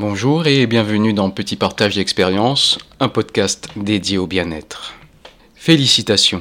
Bonjour 0.00 0.46
et 0.46 0.66
bienvenue 0.66 1.12
dans 1.12 1.28
Petit 1.28 1.56
Partage 1.56 1.96
d'expérience, 1.96 2.78
un 3.00 3.10
podcast 3.10 3.68
dédié 3.76 4.16
au 4.16 4.26
bien-être. 4.26 4.94
Félicitations. 5.54 6.40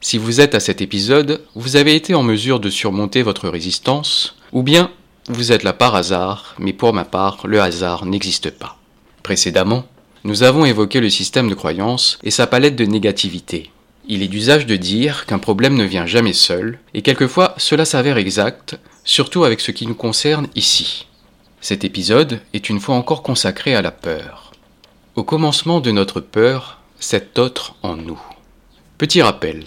Si 0.00 0.16
vous 0.16 0.40
êtes 0.40 0.54
à 0.54 0.60
cet 0.60 0.80
épisode, 0.80 1.42
vous 1.56 1.74
avez 1.74 1.96
été 1.96 2.14
en 2.14 2.22
mesure 2.22 2.60
de 2.60 2.70
surmonter 2.70 3.22
votre 3.22 3.48
résistance, 3.48 4.36
ou 4.52 4.62
bien 4.62 4.92
vous 5.26 5.50
êtes 5.50 5.64
là 5.64 5.72
par 5.72 5.96
hasard, 5.96 6.54
mais 6.60 6.72
pour 6.72 6.92
ma 6.92 7.04
part, 7.04 7.48
le 7.48 7.60
hasard 7.60 8.06
n'existe 8.06 8.50
pas. 8.50 8.78
Précédemment, 9.24 9.86
nous 10.22 10.44
avons 10.44 10.64
évoqué 10.64 11.00
le 11.00 11.10
système 11.10 11.50
de 11.50 11.54
croyance 11.56 12.16
et 12.22 12.30
sa 12.30 12.46
palette 12.46 12.76
de 12.76 12.84
négativité. 12.84 13.72
Il 14.06 14.22
est 14.22 14.28
d'usage 14.28 14.66
de 14.66 14.76
dire 14.76 15.26
qu'un 15.26 15.40
problème 15.40 15.74
ne 15.74 15.82
vient 15.82 16.06
jamais 16.06 16.32
seul, 16.32 16.78
et 16.94 17.02
quelquefois 17.02 17.54
cela 17.56 17.84
s'avère 17.84 18.18
exact, 18.18 18.78
surtout 19.02 19.42
avec 19.42 19.58
ce 19.58 19.72
qui 19.72 19.88
nous 19.88 19.96
concerne 19.96 20.46
ici. 20.54 21.08
Cet 21.60 21.84
épisode 21.84 22.40
est 22.54 22.70
une 22.70 22.80
fois 22.80 22.94
encore 22.94 23.22
consacré 23.22 23.74
à 23.74 23.82
la 23.82 23.90
peur. 23.90 24.52
Au 25.14 25.24
commencement 25.24 25.80
de 25.80 25.90
notre 25.90 26.20
peur, 26.20 26.78
cet 26.98 27.38
autre 27.38 27.74
en 27.82 27.96
nous. 27.96 28.20
Petit 28.96 29.20
rappel, 29.20 29.64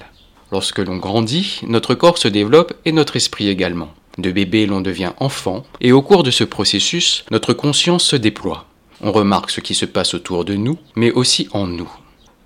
lorsque 0.52 0.80
l'on 0.80 0.98
grandit, 0.98 1.62
notre 1.68 1.94
corps 1.94 2.18
se 2.18 2.28
développe 2.28 2.74
et 2.86 2.92
notre 2.92 3.16
esprit 3.16 3.48
également. 3.48 3.94
De 4.18 4.32
bébé, 4.32 4.66
l'on 4.66 4.82
devient 4.82 5.12
enfant, 5.20 5.64
et 5.82 5.92
au 5.92 6.02
cours 6.02 6.24
de 6.24 6.32
ce 6.32 6.44
processus, 6.44 7.26
notre 7.30 7.54
conscience 7.54 8.04
se 8.04 8.16
déploie. 8.16 8.66
On 9.02 9.12
remarque 9.12 9.52
ce 9.52 9.62
qui 9.62 9.76
se 9.76 9.86
passe 9.86 10.16
autour 10.16 10.46
de 10.46 10.56
nous, 10.56 10.80
mais 10.96 11.12
aussi 11.12 11.48
en 11.52 11.68
nous. 11.68 11.92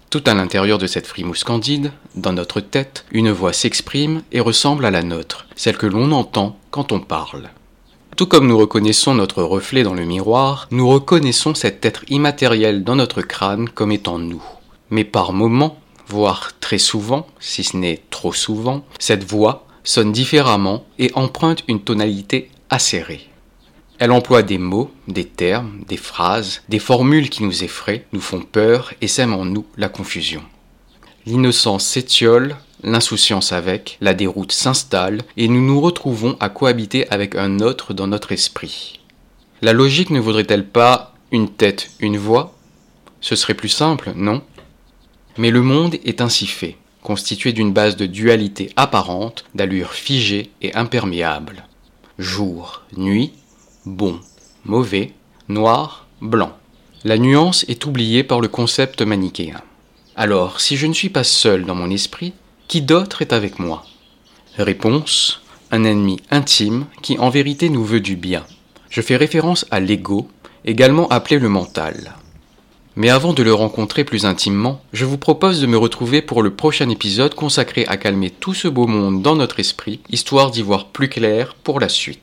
Tout 0.10 0.24
à 0.26 0.34
l'intérieur 0.34 0.77
de 0.77 0.88
cette 0.88 1.08
frimousse 1.08 1.44
candide, 1.46 1.91
dans 2.16 2.34
notre 2.34 2.60
tête, 2.60 3.05
une 3.12 3.32
voix 3.32 3.54
s'exprime 3.54 4.24
et 4.34 4.41
ressemble 4.41 4.86
à 4.86 4.91
la 4.91 5.04
nôtre, 5.04 5.48
celle 5.55 5.77
que 5.77 5.86
l'on 5.86 6.12
entend 6.12 6.58
quand 6.72 6.91
on 6.91 7.00
parle. 7.00 7.50
Tout 8.17 8.26
comme 8.26 8.48
nous 8.48 8.57
reconnaissons 8.57 9.13
notre 9.13 9.44
reflet 9.44 9.84
dans 9.84 9.94
le 9.94 10.03
miroir, 10.03 10.67
nous 10.71 10.89
reconnaissons 10.89 11.53
cet 11.53 11.85
être 11.85 12.03
immatériel 12.09 12.84
dans 12.84 12.95
notre 12.95 13.21
crâne 13.21 13.70
comme 13.70 13.91
étant 13.91 14.17
nous. 14.17 14.41
Mais 14.90 15.04
par 15.04 15.34
moments, 15.34 15.79
voire 16.07 16.54
très 16.59 16.79
souvent, 16.79 17.27
si 17.40 17.63
ce 17.63 17.77
n'est 17.77 18.01
trop 18.09 18.34
souvent, 18.34 18.84
cette 18.98 19.24
voix 19.24 19.68
sonne 19.84 20.12
différemment 20.12 20.84
et 20.98 21.12
emprunte 21.13 21.63
une 21.68 21.79
tonalité 21.79 22.49
acérée. 22.71 23.29
Elle 23.99 24.12
emploie 24.12 24.41
des 24.41 24.57
mots, 24.57 24.90
des 25.07 25.26
termes, 25.26 25.81
des 25.87 25.98
phrases, 25.98 26.63
des 26.70 26.79
formules 26.79 27.29
qui 27.29 27.43
nous 27.43 27.63
effraient, 27.63 28.07
nous 28.13 28.21
font 28.21 28.41
peur 28.41 28.96
et 28.99 29.07
sèment 29.07 29.35
en 29.35 29.46
nous 29.46 29.68
la 29.77 29.90
confusion. 29.90 30.41
L'innocence 31.27 31.85
s'étiole, 31.85 32.55
l'insouciance 32.91 33.52
avec, 33.52 33.98
la 34.02 34.13
déroute 34.13 34.52
s'installe, 34.52 35.21
et 35.38 35.48
nous 35.48 35.62
nous 35.62 35.82
retrouvons 35.82 36.38
à 36.40 36.49
cohabiter 36.49 37.10
avec 37.10 37.35
un 37.35 37.60
autre 37.60 37.93
dans 37.93 38.07
notre 38.07 38.32
esprit. 38.32 38.99
La 39.62 39.74
logique 39.74 40.10
ne 40.10 40.20
vaudrait-elle 40.20 40.68
pas 40.68 41.13
une 41.32 41.49
tête, 41.49 41.91
une 41.99 42.18
voix? 42.18 42.55
Ce 43.21 43.35
serait 43.35 43.54
plus 43.54 43.70
simple, 43.70 44.12
non? 44.15 44.41
Mais 45.38 45.52
le 45.52 45.62
monde 45.62 45.96
est 46.05 46.21
ainsi 46.21 46.48
fait, 46.48 46.77
constitué 47.02 47.54
d'une 47.54 47.74
base 47.74 47.96
de 47.96 48.05
dualité 48.05 48.71
apparente, 48.76 49.46
d'allure 49.55 49.93
figée 49.93 50.52
et 50.62 50.74
imperméable. 50.76 51.65
Jour, 52.20 52.84
nuit, 52.96 53.34
bon, 53.85 54.20
mauvais, 54.65 55.13
noir, 55.48 56.08
blanc. 56.21 56.58
La 57.04 57.18
nuance 57.18 57.63
est 57.68 57.85
oubliée 57.85 58.24
par 58.24 58.41
le 58.41 58.48
concept 58.48 59.02
manichéen. 59.02 59.62
Alors, 60.15 60.60
si 60.60 60.77
je 60.77 60.88
ne 60.88 60.93
suis 60.93 61.10
pas 61.10 61.24
seul 61.24 61.65
dans 61.65 61.76
mon 61.76 61.91
esprit, 61.91 62.34
qui 62.68 62.82
d'autre 62.82 63.21
est 63.21 63.34
avec 63.34 63.60
moi? 63.60 63.85
Réponse 64.57 65.41
un 65.72 65.84
ennemi 65.84 66.19
intime 66.31 66.85
qui 67.01 67.18
en 67.19 67.29
vérité 67.29 67.69
nous 67.69 67.84
veut 67.84 68.00
du 68.00 68.16
bien. 68.16 68.46
Je 68.90 69.01
fais 69.01 69.18
référence 69.18 69.66
à 69.69 69.79
l'ego, 69.79 70.29
également 70.66 71.07
appelé 71.09 71.40
le 71.40 71.50
mental. 71.50 72.16
Mais 72.96 73.09
avant 73.09 73.34
de 73.34 73.44
le 73.44 73.53
rencontrer 73.53 74.03
plus 74.03 74.25
intimement, 74.25 74.81
je 74.94 75.06
vous 75.06 75.18
propose 75.18 75.62
de 75.62 75.68
me 75.68 75.78
retrouver 75.78 76.22
pour 76.22 76.41
le 76.41 76.56
prochain 76.56 76.90
épisode 76.90 77.35
consacré 77.35 77.85
à 77.88 77.97
calmer 77.97 78.31
tout 78.31 78.53
ce 78.53 78.68
beau 78.68 78.88
monde 78.88 79.22
dans 79.22 79.36
notre 79.36 79.59
esprit, 79.59 80.00
histoire 80.09 80.52
d'y 80.52 80.62
voir 80.62 80.88
plus 80.88 81.09
clair 81.09 81.53
pour 81.53 81.80
la 81.80 81.90
suite. 81.90 82.22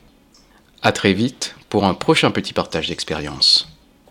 A 0.81 0.91
très 0.91 1.13
vite 1.13 1.55
pour 1.69 1.85
un 1.85 1.93
prochain 1.93 2.31
petit 2.31 2.53
partage 2.53 2.89
d'expérience. 2.89 3.74